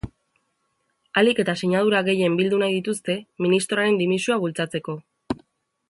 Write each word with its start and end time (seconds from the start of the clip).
Ahalik 1.17 1.41
eta 1.43 1.53
sinadura 1.59 2.01
gehien 2.07 2.39
bildu 2.39 2.61
nahi 2.63 2.75
dituzte 2.79 3.19
ministroaren 3.47 4.01
dimisioa 4.03 4.41
bultzatzeko. 4.47 4.99